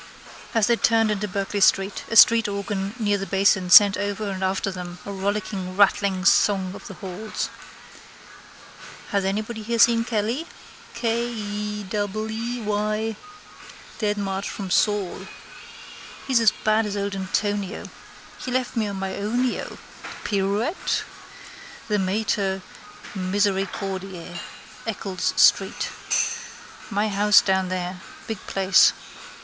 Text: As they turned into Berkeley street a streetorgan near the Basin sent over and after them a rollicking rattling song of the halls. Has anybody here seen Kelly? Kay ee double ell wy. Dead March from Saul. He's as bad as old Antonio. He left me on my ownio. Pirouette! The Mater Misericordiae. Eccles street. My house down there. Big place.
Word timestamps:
As 0.55 0.65
they 0.65 0.77
turned 0.77 1.11
into 1.11 1.27
Berkeley 1.27 1.59
street 1.61 2.05
a 2.09 2.15
streetorgan 2.15 2.99
near 2.99 3.19
the 3.19 3.27
Basin 3.27 3.69
sent 3.69 3.97
over 3.97 4.31
and 4.31 4.43
after 4.43 4.71
them 4.71 4.97
a 5.05 5.11
rollicking 5.11 5.77
rattling 5.77 6.25
song 6.25 6.73
of 6.73 6.87
the 6.87 6.95
halls. 6.95 7.49
Has 9.11 9.23
anybody 9.23 9.61
here 9.61 9.77
seen 9.77 10.03
Kelly? 10.03 10.47
Kay 10.95 11.27
ee 11.29 11.83
double 11.83 12.31
ell 12.31 12.63
wy. 12.63 13.15
Dead 13.99 14.17
March 14.17 14.49
from 14.49 14.71
Saul. 14.71 15.27
He's 16.25 16.39
as 16.39 16.49
bad 16.49 16.87
as 16.87 16.97
old 16.97 17.13
Antonio. 17.13 17.83
He 18.43 18.49
left 18.49 18.75
me 18.75 18.87
on 18.87 18.95
my 18.95 19.11
ownio. 19.13 19.77
Pirouette! 20.23 21.03
The 21.89 21.99
Mater 21.99 22.63
Misericordiae. 23.15 24.39
Eccles 24.87 25.33
street. 25.37 25.89
My 26.89 27.07
house 27.07 27.39
down 27.41 27.69
there. 27.69 28.01
Big 28.25 28.39
place. 28.47 28.93